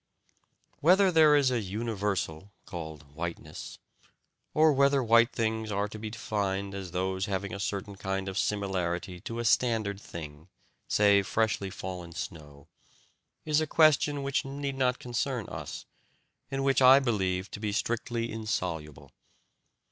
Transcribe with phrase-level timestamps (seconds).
[0.79, 3.77] Whether there is a universal, called "whiteness,"
[4.51, 8.35] or whether white things are to be defined as those having a certain kind of
[8.39, 10.47] similarity to a standard thing,
[10.87, 12.67] say freshly fallen snow,
[13.45, 15.85] is a question which need not concern us,
[16.49, 19.11] and which I believe to be strictly insoluble.